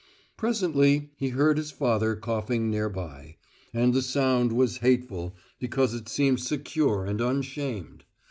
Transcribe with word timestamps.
Presently 0.35 1.11
he 1.15 1.29
heard 1.29 1.57
his 1.57 1.69
father 1.69 2.15
coughing 2.15 2.71
near 2.71 2.89
by; 2.89 3.35
and 3.71 3.93
the 3.93 4.01
sound 4.01 4.51
was 4.51 4.77
hateful, 4.77 5.35
because 5.59 5.93
it 5.93 6.09
seemed 6.09 6.39
secure 6.39 7.05
and 7.05 7.21
unshamed. 7.21 8.05